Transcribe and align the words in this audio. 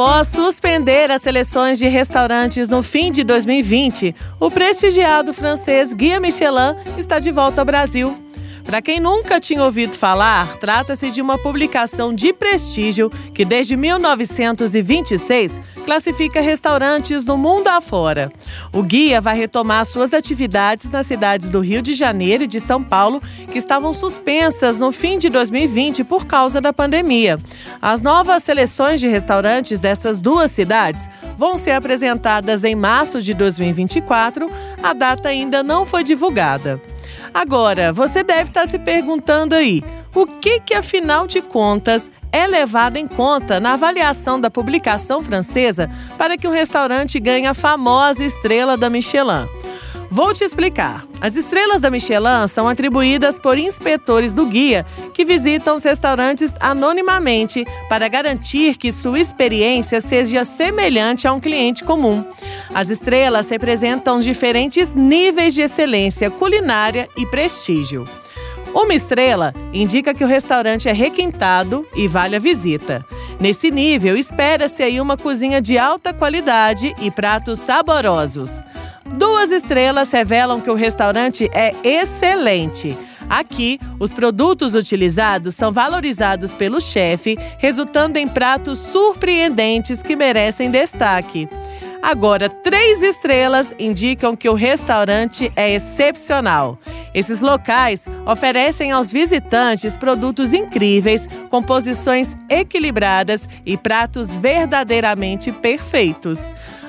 Após 0.00 0.28
suspender 0.28 1.10
as 1.10 1.20
seleções 1.20 1.78
de 1.78 1.86
restaurantes 1.86 2.70
no 2.70 2.82
fim 2.82 3.12
de 3.12 3.22
2020, 3.22 4.16
o 4.40 4.50
prestigiado 4.50 5.34
francês 5.34 5.92
Guia 5.92 6.18
Michelin 6.18 6.74
está 6.96 7.18
de 7.18 7.30
volta 7.30 7.60
ao 7.60 7.66
Brasil. 7.66 8.16
Para 8.70 8.80
quem 8.80 9.00
nunca 9.00 9.40
tinha 9.40 9.64
ouvido 9.64 9.96
falar, 9.96 10.56
trata-se 10.58 11.10
de 11.10 11.20
uma 11.20 11.36
publicação 11.36 12.14
de 12.14 12.32
prestígio 12.32 13.10
que, 13.34 13.44
desde 13.44 13.76
1926, 13.76 15.60
classifica 15.84 16.40
restaurantes 16.40 17.24
no 17.24 17.36
mundo 17.36 17.66
afora. 17.66 18.30
O 18.72 18.80
guia 18.80 19.20
vai 19.20 19.36
retomar 19.36 19.84
suas 19.84 20.14
atividades 20.14 20.88
nas 20.88 21.06
cidades 21.06 21.50
do 21.50 21.58
Rio 21.58 21.82
de 21.82 21.94
Janeiro 21.94 22.44
e 22.44 22.46
de 22.46 22.60
São 22.60 22.80
Paulo, 22.80 23.20
que 23.50 23.58
estavam 23.58 23.92
suspensas 23.92 24.78
no 24.78 24.92
fim 24.92 25.18
de 25.18 25.28
2020 25.30 26.04
por 26.04 26.26
causa 26.26 26.60
da 26.60 26.72
pandemia. 26.72 27.40
As 27.82 28.00
novas 28.00 28.44
seleções 28.44 29.00
de 29.00 29.08
restaurantes 29.08 29.80
dessas 29.80 30.20
duas 30.20 30.48
cidades 30.52 31.08
vão 31.36 31.56
ser 31.56 31.72
apresentadas 31.72 32.62
em 32.62 32.76
março 32.76 33.20
de 33.20 33.34
2024. 33.34 34.46
A 34.80 34.92
data 34.92 35.28
ainda 35.28 35.60
não 35.60 35.84
foi 35.84 36.04
divulgada. 36.04 36.80
Agora, 37.32 37.92
você 37.92 38.22
deve 38.22 38.50
estar 38.50 38.66
se 38.66 38.78
perguntando 38.78 39.54
aí, 39.54 39.82
o 40.14 40.26
que 40.26 40.60
que 40.60 40.74
afinal 40.74 41.26
de 41.26 41.40
contas 41.40 42.10
é 42.32 42.46
levado 42.46 42.96
em 42.96 43.06
conta 43.06 43.60
na 43.60 43.74
avaliação 43.74 44.40
da 44.40 44.50
publicação 44.50 45.22
francesa 45.22 45.90
para 46.16 46.36
que 46.36 46.46
um 46.46 46.52
restaurante 46.52 47.18
ganhe 47.18 47.46
a 47.46 47.54
famosa 47.54 48.24
estrela 48.24 48.76
da 48.76 48.88
Michelin? 48.88 49.48
Vou 50.12 50.34
te 50.34 50.42
explicar. 50.42 51.06
As 51.20 51.36
estrelas 51.36 51.80
da 51.80 51.88
Michelin 51.88 52.48
são 52.48 52.66
atribuídas 52.66 53.38
por 53.38 53.56
inspetores 53.56 54.34
do 54.34 54.44
guia 54.44 54.84
que 55.14 55.24
visitam 55.24 55.76
os 55.76 55.84
restaurantes 55.84 56.52
anonimamente 56.58 57.64
para 57.88 58.08
garantir 58.08 58.76
que 58.76 58.90
sua 58.90 59.20
experiência 59.20 60.00
seja 60.00 60.44
semelhante 60.44 61.28
a 61.28 61.32
um 61.32 61.38
cliente 61.38 61.84
comum. 61.84 62.24
As 62.74 62.88
estrelas 62.88 63.48
representam 63.48 64.20
diferentes 64.20 64.94
níveis 64.94 65.54
de 65.54 65.62
excelência 65.62 66.30
culinária 66.30 67.08
e 67.16 67.26
prestígio. 67.26 68.04
Uma 68.72 68.94
estrela 68.94 69.52
indica 69.72 70.14
que 70.14 70.22
o 70.22 70.28
restaurante 70.28 70.88
é 70.88 70.92
requintado 70.92 71.84
e 71.94 72.06
vale 72.06 72.36
a 72.36 72.38
visita. 72.38 73.04
Nesse 73.40 73.70
nível, 73.70 74.16
espera-se 74.16 74.82
aí 74.82 75.00
uma 75.00 75.16
cozinha 75.16 75.60
de 75.60 75.76
alta 75.76 76.12
qualidade 76.14 76.94
e 77.00 77.10
pratos 77.10 77.58
saborosos. 77.58 78.50
Duas 79.04 79.50
estrelas 79.50 80.12
revelam 80.12 80.60
que 80.60 80.70
o 80.70 80.74
restaurante 80.74 81.50
é 81.52 81.74
excelente. 81.82 82.96
Aqui, 83.28 83.80
os 83.98 84.12
produtos 84.12 84.74
utilizados 84.74 85.54
são 85.54 85.72
valorizados 85.72 86.54
pelo 86.54 86.80
chefe, 86.80 87.36
resultando 87.58 88.18
em 88.18 88.28
pratos 88.28 88.78
surpreendentes 88.78 90.00
que 90.00 90.14
merecem 90.14 90.70
destaque. 90.70 91.48
Agora, 92.02 92.48
três 92.48 93.02
estrelas 93.02 93.74
indicam 93.78 94.34
que 94.34 94.48
o 94.48 94.54
restaurante 94.54 95.52
é 95.54 95.74
excepcional. 95.74 96.78
Esses 97.12 97.40
locais 97.40 98.02
oferecem 98.26 98.90
aos 98.90 99.12
visitantes 99.12 99.96
produtos 99.96 100.52
incríveis, 100.52 101.28
composições 101.50 102.34
equilibradas 102.48 103.48
e 103.66 103.76
pratos 103.76 104.34
verdadeiramente 104.34 105.52
perfeitos. 105.52 106.40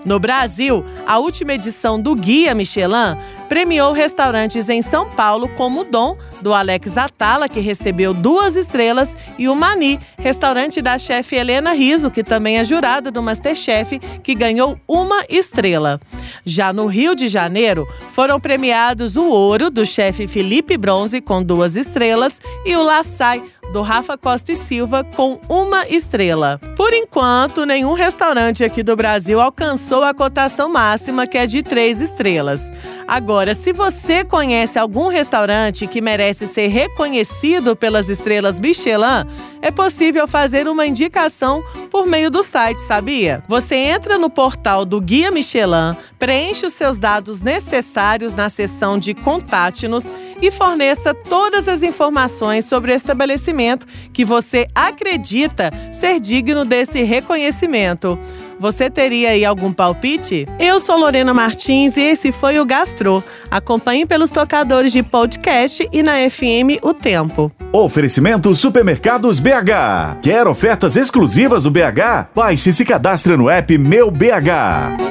No 0.03 0.19
Brasil, 0.19 0.84
a 1.06 1.19
última 1.19 1.53
edição 1.53 2.02
do 2.02 2.16
Guia 2.16 2.56
Michelin 2.56 3.16
premiou 3.51 3.91
restaurantes 3.91 4.69
em 4.69 4.81
São 4.81 5.09
Paulo 5.09 5.50
como 5.57 5.81
o 5.81 5.84
Dom, 5.84 6.16
do 6.39 6.53
Alex 6.53 6.95
Atala, 6.95 7.50
que 7.50 7.59
recebeu 7.59 8.13
duas 8.13 8.56
estrelas, 8.56 9.13
e 9.38 9.50
o 9.50 9.53
Mani, 9.53 10.00
restaurante 10.17 10.81
da 10.81 10.97
chefe 10.97 11.35
Helena 11.35 11.73
Riso, 11.73 12.09
que 12.09 12.23
também 12.23 12.59
é 12.59 12.63
jurada 12.63 13.11
do 13.11 13.22
Masterchef, 13.22 14.00
que 14.23 14.34
ganhou 14.34 14.79
uma 14.88 15.25
estrela. 15.28 16.00
Já 16.45 16.72
no 16.72 16.85
Rio 16.85 17.13
de 17.13 17.28
Janeiro, 17.28 17.85
foram 18.11 18.40
premiados 18.40 19.17
o 19.17 19.25
Ouro, 19.25 19.69
do 19.69 19.85
chefe 19.85 20.28
Felipe 20.28 20.78
Bronze, 20.78 21.19
com 21.19 21.44
duas 21.44 21.75
estrelas, 21.75 22.40
e 22.66 22.73
o 22.78 22.81
Laçai, 22.81 23.44
do 23.72 23.82
Rafa 23.82 24.18
Costa 24.18 24.52
e 24.52 24.56
Silva 24.56 25.04
com 25.04 25.40
uma 25.48 25.88
estrela. 25.88 26.59
Por 26.76 26.94
enquanto, 26.94 27.66
nenhum 27.66 27.94
restaurante 27.94 28.64
aqui 28.64 28.84
do 28.84 28.96
Brasil 28.96 29.40
alcançou 29.40 30.04
a 30.04 30.14
cotação 30.14 30.70
máxima, 30.70 31.26
que 31.26 31.38
é 31.38 31.46
de 31.46 31.64
três 31.64 32.02
estrelas. 32.02 32.62
Agora, 33.08 33.54
se 33.54 33.74
você 33.74 34.24
conhece 34.24 34.80
algum 34.80 35.08
restaurante 35.08 35.86
que 35.88 36.02
merece 36.02 36.48
ser 36.48 36.68
reconhecido 36.68 37.76
pelas 37.76 38.08
estrelas 38.08 38.59
Michelin, 38.59 39.28
é 39.62 39.70
possível 39.70 40.28
fazer 40.28 40.68
uma 40.68 40.86
indicação 40.86 41.64
por 41.90 42.06
meio 42.06 42.32
do 42.32 42.42
site, 42.42 42.80
sabia? 42.80 43.44
Você 43.48 43.76
entra 43.76 44.18
no 44.18 44.30
portal 44.30 44.86
do 44.86 45.02
Guia 45.02 45.30
Michelin, 45.30 45.96
preenche 46.18 46.66
os 46.66 46.74
seus 46.74 46.98
dados 46.98 47.42
necessários 47.42 48.36
na 48.36 48.48
seção 48.50 48.98
de 48.98 49.14
Contate-nos 49.14 50.06
e 50.41 50.52
forneça 50.52 51.13
todas 51.13 51.68
as 51.68 51.84
informações 51.84 52.66
sobre 52.66 52.91
o 52.91 52.96
estabelecimento 52.96 53.85
que 54.12 54.25
você 54.25 54.68
acredita 54.74 55.72
ser 55.94 56.19
digno 56.19 56.66
desse 56.66 57.03
reconhecimento. 57.03 58.18
Você 58.62 58.91
teria 58.91 59.31
aí 59.31 59.44
algum 59.44 59.74
palpite? 59.74 60.47
Eu 60.59 60.79
sou 60.79 60.96
Lorena 60.96 61.34
Martins 61.34 61.97
e 61.97 62.02
esse 62.02 62.31
foi 62.31 62.59
o 62.59 62.66
Gastro. 62.66 63.24
Acompanhe 63.50 64.06
pelos 64.06 64.29
tocadores 64.29 64.91
de 64.91 65.02
podcast 65.02 65.90
e 65.91 66.03
na 66.03 66.29
FM 66.29 66.78
O 66.84 66.94
Tempo. 66.94 67.52
Oferecimento 67.73 68.53
Supermercados 68.53 69.40
BH. 69.40 70.19
Quer 70.22 70.47
ofertas 70.47 70.96
exclusivas 70.96 71.63
do 71.63 71.72
BH? 71.72 72.29
Baixe 72.35 72.69
e 72.69 72.73
se 72.73 72.85
cadastre 72.85 73.35
no 73.35 73.50
app 73.50 73.75
Meu 73.79 74.12
BH. 74.12 75.10